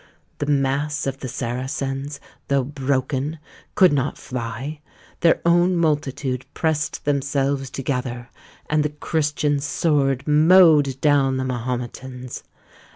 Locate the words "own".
5.45-5.75